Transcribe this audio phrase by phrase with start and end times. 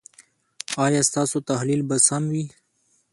[0.85, 2.45] ایا ستاسو تحلیل به سم وي؟